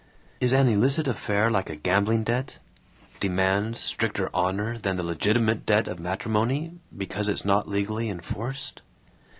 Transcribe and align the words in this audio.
"Is 0.39 0.51
an 0.51 0.67
illicit 0.67 1.07
affair 1.07 1.51
like 1.51 1.69
a 1.69 1.75
gambling 1.75 2.23
debt 2.23 2.57
demands 3.19 3.79
stricter 3.79 4.31
honor 4.33 4.79
than 4.79 4.97
the 4.97 5.03
legitimate 5.03 5.63
debt 5.63 5.87
of 5.87 5.99
matrimony, 5.99 6.79
because 6.97 7.27
it's 7.29 7.45
not 7.45 7.67
legally 7.69 8.09
enforced? 8.09 8.81